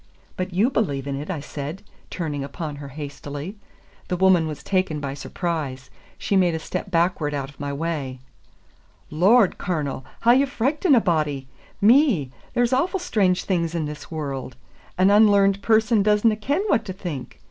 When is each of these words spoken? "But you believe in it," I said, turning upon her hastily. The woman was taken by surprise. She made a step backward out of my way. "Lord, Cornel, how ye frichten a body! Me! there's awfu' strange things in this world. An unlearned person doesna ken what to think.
"But 0.35 0.51
you 0.51 0.71
believe 0.71 1.05
in 1.05 1.15
it," 1.15 1.29
I 1.29 1.39
said, 1.41 1.83
turning 2.09 2.43
upon 2.43 2.77
her 2.77 2.87
hastily. 2.87 3.57
The 4.07 4.17
woman 4.17 4.47
was 4.47 4.63
taken 4.63 4.99
by 4.99 5.13
surprise. 5.13 5.91
She 6.17 6.35
made 6.35 6.55
a 6.55 6.57
step 6.57 6.89
backward 6.89 7.35
out 7.35 7.49
of 7.51 7.59
my 7.59 7.71
way. 7.71 8.17
"Lord, 9.11 9.59
Cornel, 9.59 10.03
how 10.21 10.31
ye 10.31 10.45
frichten 10.47 10.95
a 10.95 11.01
body! 11.01 11.47
Me! 11.81 12.31
there's 12.55 12.71
awfu' 12.73 12.97
strange 12.99 13.43
things 13.43 13.75
in 13.75 13.85
this 13.85 14.09
world. 14.09 14.55
An 14.97 15.11
unlearned 15.11 15.61
person 15.61 16.01
doesna 16.01 16.35
ken 16.35 16.63
what 16.67 16.83
to 16.85 16.93
think. 16.93 17.39